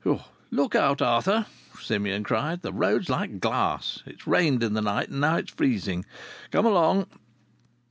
"Look 0.49 0.73
out, 0.73 0.99
Arthur," 0.99 1.45
Simeon 1.79 2.23
cried. 2.23 2.63
"The 2.63 2.73
road's 2.73 3.07
like 3.07 3.39
glass. 3.39 4.01
It's 4.07 4.25
rained 4.25 4.63
in 4.63 4.73
the 4.73 4.81
night, 4.81 5.09
and 5.09 5.21
now 5.21 5.35
it's 5.35 5.51
freezing. 5.53 6.05
Come 6.49 6.65
along." 6.65 7.05